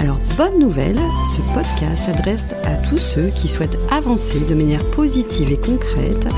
[0.00, 1.00] Alors, bonne nouvelle,
[1.34, 6.28] ce podcast s'adresse à tous ceux qui souhaitent avancer de manière positive et concrète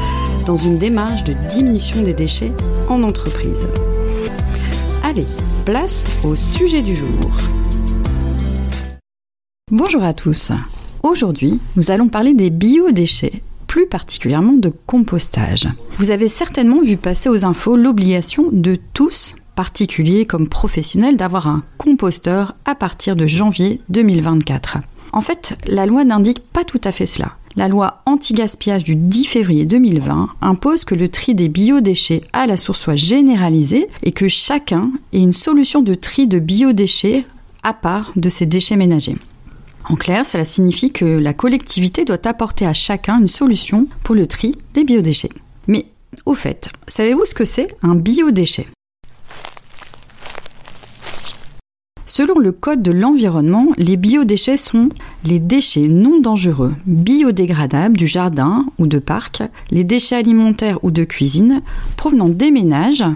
[0.46, 2.52] dans une démarche de diminution des déchets
[2.88, 3.66] en entreprise.
[5.04, 5.26] Allez,
[5.66, 7.30] place au sujet du jour.
[9.70, 10.52] Bonjour à tous.
[11.02, 15.68] Aujourd'hui, nous allons parler des biodéchets, plus particulièrement de compostage.
[15.98, 21.62] Vous avez certainement vu passer aux infos l'obligation de tous particuliers comme professionnels d'avoir un
[21.78, 24.78] composteur à partir de janvier 2024.
[25.12, 27.36] En fait, la loi n'indique pas tout à fait cela.
[27.56, 32.56] La loi anti-gaspillage du 10 février 2020 impose que le tri des biodéchets à la
[32.56, 37.26] source soit généralisé et que chacun ait une solution de tri de biodéchets
[37.64, 39.16] à part de ses déchets ménagers.
[39.88, 44.26] En clair, cela signifie que la collectivité doit apporter à chacun une solution pour le
[44.26, 45.30] tri des biodéchets.
[45.66, 45.86] Mais
[46.26, 48.68] au fait, savez-vous ce que c'est un biodéchet?
[52.20, 54.90] Selon le Code de l'environnement, les biodéchets sont
[55.24, 61.04] les déchets non dangereux, biodégradables du jardin ou de parc, les déchets alimentaires ou de
[61.04, 61.62] cuisine
[61.96, 63.06] provenant des ménages,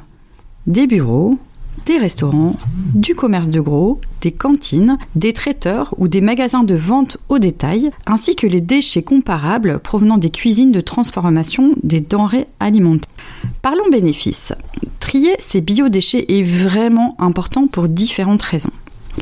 [0.67, 1.39] des bureaux,
[1.85, 2.57] des restaurants,
[2.95, 7.91] du commerce de gros, des cantines, des traiteurs ou des magasins de vente au détail,
[8.07, 13.13] ainsi que les déchets comparables provenant des cuisines de transformation des denrées alimentaires.
[13.61, 14.55] Parlons bénéfices.
[14.99, 18.73] Trier ces biodéchets est vraiment important pour différentes raisons.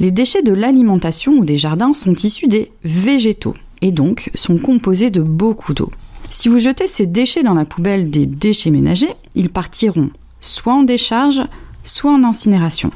[0.00, 5.10] Les déchets de l'alimentation ou des jardins sont issus des végétaux et donc sont composés
[5.10, 5.90] de beaucoup d'eau.
[6.30, 10.82] Si vous jetez ces déchets dans la poubelle des déchets ménagers, ils partiront soit en
[10.82, 11.42] décharge,
[11.84, 12.90] soit en incinération.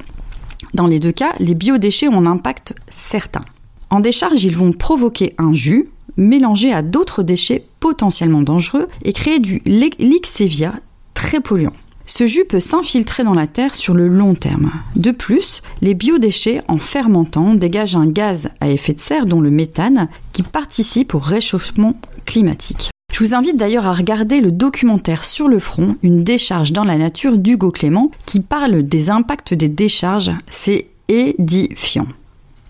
[0.75, 3.45] Dans les deux cas, les biodéchets ont un impact certain.
[3.91, 9.39] En décharge, ils vont provoquer un jus mélangé à d'autres déchets potentiellement dangereux et créer
[9.39, 10.75] du lixévia
[11.15, 11.75] très polluant.
[12.07, 14.71] Ce jus peut s'infiltrer dans la terre sur le long terme.
[14.95, 19.51] De plus, les biodéchets, en fermentant, dégagent un gaz à effet de serre, dont le
[19.51, 22.91] méthane, qui participe au réchauffement climatique.
[23.13, 26.97] Je vous invite d'ailleurs à regarder le documentaire Sur le front, une décharge dans la
[26.97, 30.33] nature d'Hugo Clément, qui parle des impacts des décharges.
[30.51, 32.07] C'est édifiant.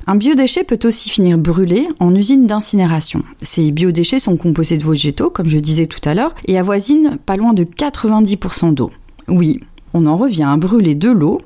[0.06, 3.24] Un biodéchet peut aussi finir brûlé en usine d'incinération.
[3.42, 7.36] Ces biodéchets sont composés de végétaux, comme je disais tout à l'heure, et avoisinent pas
[7.36, 8.92] loin de 90% d'eau.
[9.28, 9.60] Oui,
[9.94, 11.40] on en revient à brûler de l'eau,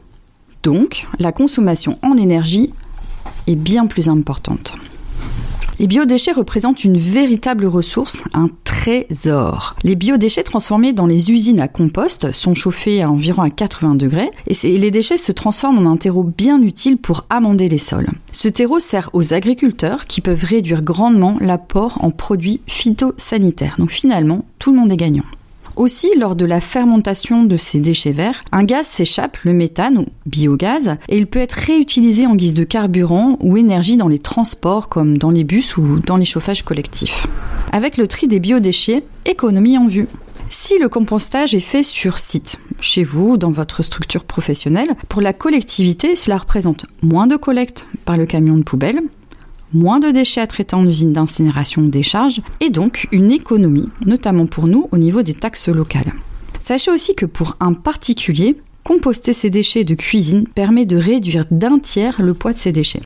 [0.62, 2.72] donc la consommation en énergie
[3.46, 4.76] est bien plus importante.
[5.80, 9.76] Les biodéchets représentent une véritable ressource, un trésor.
[9.82, 14.30] Les biodéchets transformés dans les usines à compost sont chauffés à environ à 80 degrés
[14.46, 18.10] et les déchets se transforment en un terreau bien utile pour amender les sols.
[18.30, 23.76] Ce terreau sert aux agriculteurs qui peuvent réduire grandement l'apport en produits phytosanitaires.
[23.78, 25.24] Donc finalement, tout le monde est gagnant.
[25.76, 30.06] Aussi, lors de la fermentation de ces déchets verts, un gaz s'échappe, le méthane ou
[30.26, 34.88] biogaz, et il peut être réutilisé en guise de carburant ou énergie dans les transports
[34.88, 37.26] comme dans les bus ou dans les chauffages collectifs.
[37.72, 40.08] Avec le tri des biodéchets, économie en vue.
[40.48, 45.32] Si le compostage est fait sur site, chez vous, dans votre structure professionnelle, pour la
[45.32, 49.00] collectivité, cela représente moins de collecte par le camion de poubelle,
[49.72, 54.46] moins de déchets à traiter en usine d'incinération ou décharge, et donc une économie, notamment
[54.46, 56.12] pour nous au niveau des taxes locales.
[56.60, 61.78] Sachez aussi que pour un particulier, composter ses déchets de cuisine permet de réduire d'un
[61.78, 63.02] tiers le poids de ses déchets.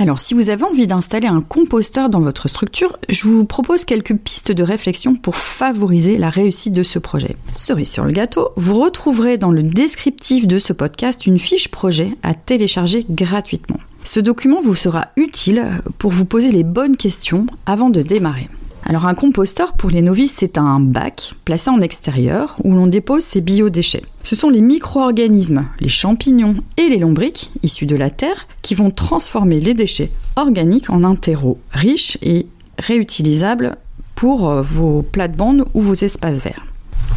[0.00, 4.14] Alors, si vous avez envie d'installer un composteur dans votre structure, je vous propose quelques
[4.14, 7.34] pistes de réflexion pour favoriser la réussite de ce projet.
[7.52, 12.10] Cerise sur le gâteau, vous retrouverez dans le descriptif de ce podcast une fiche projet
[12.22, 13.80] à télécharger gratuitement.
[14.04, 15.66] Ce document vous sera utile
[15.98, 18.48] pour vous poser les bonnes questions avant de démarrer.
[18.88, 23.22] Alors un composteur pour les novices, c'est un bac placé en extérieur où l'on dépose
[23.22, 24.02] ses biodéchets.
[24.22, 28.90] Ce sont les micro-organismes, les champignons et les lombriques issus de la terre qui vont
[28.90, 32.46] transformer les déchets organiques en un terreau riche et
[32.78, 33.76] réutilisable
[34.14, 36.66] pour euh, vos plates-bandes ou vos espaces verts.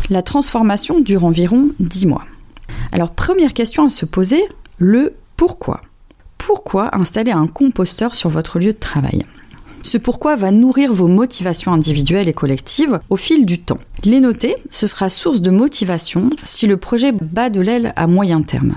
[0.10, 2.26] La transformation dure environ 10 mois.
[2.92, 4.44] Alors première question à se poser,
[4.78, 5.80] le pourquoi?
[6.38, 9.26] Pourquoi installer un composteur sur votre lieu de travail?
[9.84, 13.80] Ce pourquoi va nourrir vos motivations individuelles et collectives au fil du temps.
[14.04, 18.42] Les noter, ce sera source de motivation si le projet bat de l'aile à moyen
[18.42, 18.76] terme.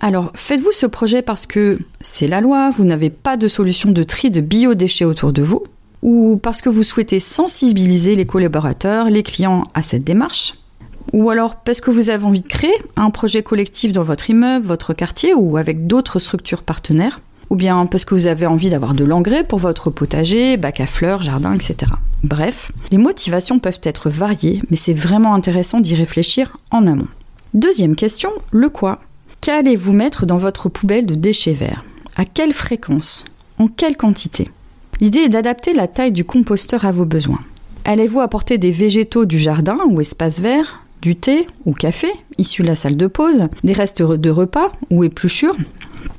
[0.00, 4.02] Alors, faites-vous ce projet parce que c'est la loi, vous n'avez pas de solution de
[4.02, 5.64] tri de biodéchets autour de vous
[6.02, 10.54] ou parce que vous souhaitez sensibiliser les collaborateurs, les clients à cette démarche,
[11.12, 14.66] ou alors parce que vous avez envie de créer un projet collectif dans votre immeuble,
[14.66, 18.94] votre quartier ou avec d'autres structures partenaires, ou bien parce que vous avez envie d'avoir
[18.94, 21.92] de l'engrais pour votre potager, bac à fleurs, jardin, etc.
[22.22, 27.08] Bref, les motivations peuvent être variées, mais c'est vraiment intéressant d'y réfléchir en amont.
[27.54, 29.00] Deuxième question, le quoi?
[29.40, 31.84] Qu'allez-vous mettre dans votre poubelle de déchets verts?
[32.16, 33.24] À quelle fréquence?
[33.58, 34.50] En quelle quantité?
[35.00, 37.40] L'idée est d'adapter la taille du composteur à vos besoins.
[37.84, 42.66] Allez-vous apporter des végétaux du jardin ou espace vert, du thé ou café issu de
[42.66, 45.56] la salle de pause, des restes de repas ou épluchures?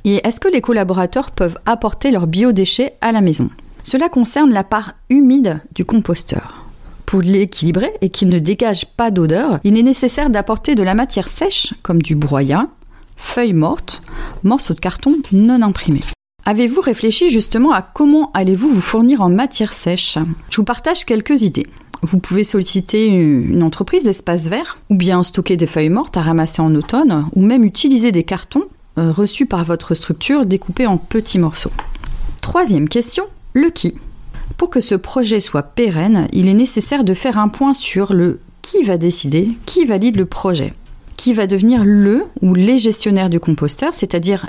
[0.04, 3.50] Et est-ce que les collaborateurs peuvent apporter leurs biodéchets à la maison?
[3.82, 6.66] Cela concerne la part humide du composteur.
[7.06, 11.28] Pour l'équilibrer et qu'il ne dégage pas d'odeur, il est nécessaire d'apporter de la matière
[11.28, 12.68] sèche comme du broyat,
[13.16, 14.02] feuilles mortes,
[14.44, 16.04] morceaux de carton non imprimés.
[16.44, 20.18] Avez-vous réfléchi justement à comment allez-vous vous fournir en matière sèche?
[20.50, 21.66] Je vous partage quelques idées.
[22.02, 26.62] Vous pouvez solliciter une entreprise d'espace vert, ou bien stocker des feuilles mortes à ramasser
[26.62, 28.64] en automne, ou même utiliser des cartons
[29.00, 31.72] euh, reçus par votre structure découpés en petits morceaux.
[32.40, 33.24] Troisième question,
[33.54, 33.94] le qui.
[34.56, 38.40] Pour que ce projet soit pérenne, il est nécessaire de faire un point sur le
[38.62, 40.74] qui va décider, qui valide le projet
[41.20, 44.48] qui va devenir le ou les gestionnaires du composteur, c'est-à-dire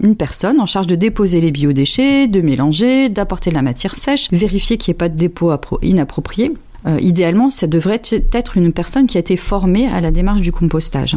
[0.00, 4.30] une personne en charge de déposer les biodéchets, de mélanger, d'apporter de la matière sèche,
[4.30, 5.50] vérifier qu'il n'y ait pas de dépôt
[5.82, 6.52] inapproprié.
[6.86, 8.00] Euh, idéalement, ça devrait
[8.32, 11.16] être une personne qui a été formée à la démarche du compostage.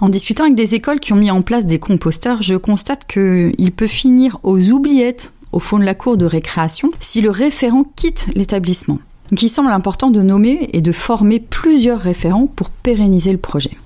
[0.00, 3.72] En discutant avec des écoles qui ont mis en place des composteurs, je constate qu'il
[3.72, 8.28] peut finir aux oubliettes au fond de la cour de récréation si le référent quitte
[8.34, 8.98] l'établissement.
[9.30, 13.76] Donc il semble important de nommer et de former plusieurs référents pour pérenniser le projet.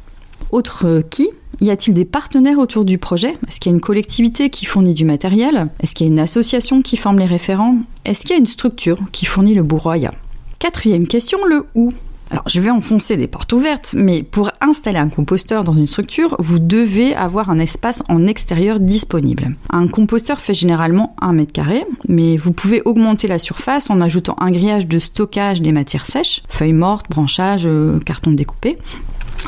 [0.50, 1.28] Autre qui?
[1.60, 3.36] Y a-t-il des partenaires autour du projet?
[3.48, 5.68] Est-ce qu'il y a une collectivité qui fournit du matériel?
[5.80, 7.78] Est-ce qu'il y a une association qui forme les référents?
[8.04, 10.12] Est-ce qu'il y a une structure qui fournit le bourroya
[10.58, 11.90] Quatrième question, le où?
[12.30, 16.36] Alors, je vais enfoncer des portes ouvertes, mais pour installer un composteur dans une structure,
[16.38, 19.56] vous devez avoir un espace en extérieur disponible.
[19.70, 24.36] Un composteur fait généralement 1 mètre carré, mais vous pouvez augmenter la surface en ajoutant
[24.40, 28.78] un grillage de stockage des matières sèches, feuilles mortes, branchages, euh, cartons découpés.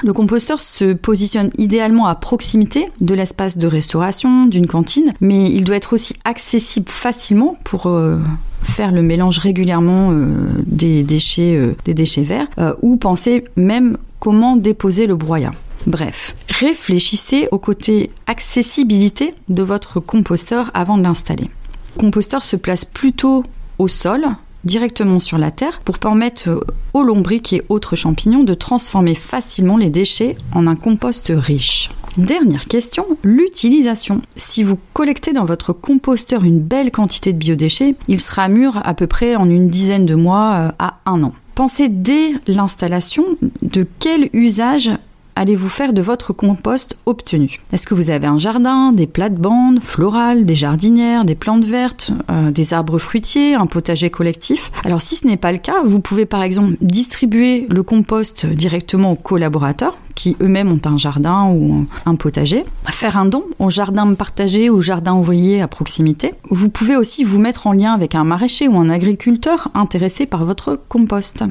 [0.03, 5.65] Le composteur se positionne idéalement à proximité de l'espace de restauration, d'une cantine, mais il
[5.65, 8.19] doit être aussi accessible facilement pour euh,
[8.63, 12.47] faire le mélange régulièrement euh, des, déchets, euh, des déchets verts,
[12.83, 15.53] ou penser même comment déposer le broyat.
[15.87, 21.51] Bref, réfléchissez au côté accessibilité de votre composteur avant de l'installer.
[21.97, 23.45] Le composteur se place plutôt
[23.79, 24.27] au sol,
[24.65, 26.61] directement sur la terre pour permettre euh,
[26.95, 31.91] aux lombriques et autres champignons de transformer facilement les déchets en un compost riche.
[32.17, 34.21] Dernière question, l'utilisation.
[34.37, 38.95] Si vous collectez dans votre composteur une belle quantité de biodéchets, il sera mûr à
[38.95, 41.33] peu près en une dizaine de mois euh, à un an.
[41.55, 43.25] Pensez dès l'installation
[43.63, 44.91] de quel usage
[45.37, 47.61] allez-vous faire de votre compost obtenu?
[47.73, 52.51] Est-ce que vous avez un jardin, des plates-bandes florales, des jardinières, des plantes vertes, euh,
[52.51, 54.71] des arbres fruitiers, un potager collectif?
[54.85, 59.13] Alors si ce n'est pas le cas, vous pouvez par exemple distribuer le compost directement
[59.13, 64.13] aux collaborateurs qui eux-mêmes ont un jardin ou un potager, faire un don au jardin
[64.15, 66.35] partagé ou jardin ouvrier à proximité.
[66.51, 70.45] Vous pouvez aussi vous mettre en lien avec un maraîcher ou un agriculteur intéressé par
[70.45, 71.45] votre compost.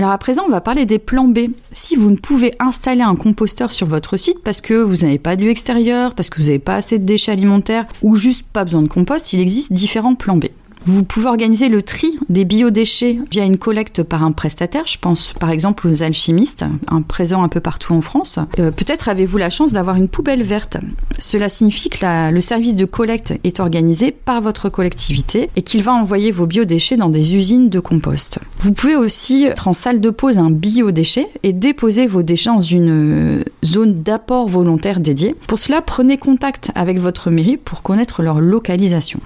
[0.00, 1.50] Alors à présent, on va parler des plans B.
[1.72, 5.36] Si vous ne pouvez installer un composteur sur votre site parce que vous n'avez pas
[5.36, 8.64] de lieu extérieur, parce que vous n'avez pas assez de déchets alimentaires ou juste pas
[8.64, 10.46] besoin de compost, il existe différents plans B.
[10.86, 14.86] Vous pouvez organiser le tri des biodéchets via une collecte par un prestataire.
[14.86, 18.38] Je pense par exemple aux alchimistes, un présent un peu partout en France.
[18.58, 20.78] Euh, peut-être avez-vous la chance d'avoir une poubelle verte.
[21.18, 25.92] Cela signifie que le service de collecte est organisé par votre collectivité et qu'il va
[25.92, 28.38] envoyer vos biodéchets dans des usines de compost.
[28.60, 32.60] Vous pouvez aussi être en salle de pose un biodéchet et déposer vos déchets dans
[32.60, 35.34] une euh, zone d'apport volontaire dédiée.
[35.46, 39.20] Pour cela, prenez contact avec votre mairie pour connaître leur localisation.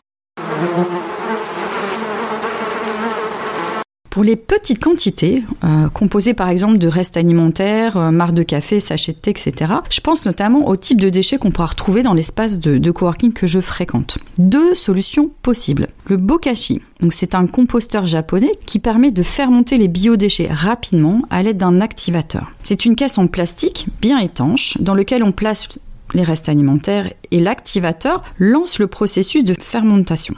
[4.15, 9.13] Pour les petites quantités, euh, composées par exemple de restes alimentaires, euh, de café, sachets
[9.13, 12.61] de thé, etc., je pense notamment au type de déchets qu'on pourra retrouver dans l'espace
[12.61, 14.19] de, de, coworking que je fréquente.
[14.39, 15.89] Deux solutions possibles.
[16.07, 16.81] Le bokashi,
[17.11, 21.81] c'est un composteur japonais qui permet de faire monter les biodéchets rapidement à l'aide d'un
[21.81, 22.53] activateur.
[22.63, 25.69] C'est une caisse en plastique bien étanche dans lequel on place
[26.15, 30.37] les restes alimentaires et l'activateur lance le processus de fermentation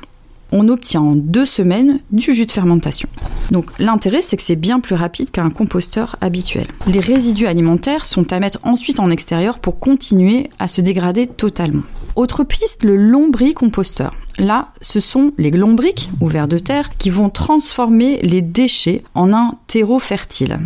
[0.53, 3.09] on obtient en deux semaines du jus de fermentation.
[3.51, 6.67] Donc l'intérêt, c'est que c'est bien plus rapide qu'un composteur habituel.
[6.87, 11.83] Les résidus alimentaires sont à mettre ensuite en extérieur pour continuer à se dégrader totalement.
[12.17, 14.13] Autre piste, le lombricomposteur.
[14.39, 19.33] Là, ce sont les lombriques ou vers de terre qui vont transformer les déchets en
[19.33, 20.59] un terreau fertile.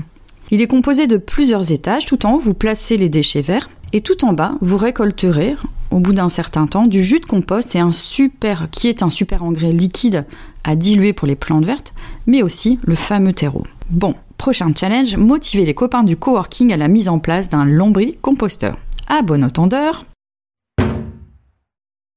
[0.52, 2.06] Il est composé de plusieurs étages.
[2.06, 5.56] Tout en haut, vous placez les déchets verts et tout en bas, vous récolterez,
[5.90, 9.11] au bout d'un certain temps, du jus de compost et un super, qui est un
[9.11, 10.25] super engrais liquide
[10.64, 11.94] à diluer pour les plantes vertes,
[12.26, 13.64] mais aussi le fameux terreau.
[13.90, 18.78] Bon, prochain challenge, motiver les copains du coworking à la mise en place d'un lombricomposteur.
[19.09, 20.04] À bon entendeur,